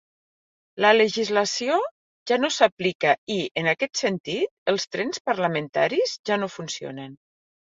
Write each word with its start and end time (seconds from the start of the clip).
La 0.85 0.89
legislació 0.95 1.75
ja 2.31 2.39
no 2.45 2.49
s'aplica 2.57 3.13
i, 3.35 3.37
en 3.63 3.71
aquest 3.75 4.01
sentit, 4.05 4.51
els 4.75 4.89
trens 4.97 5.23
parlamentaris 5.31 6.17
ja 6.31 6.41
no 6.45 6.51
funcionen. 6.57 7.17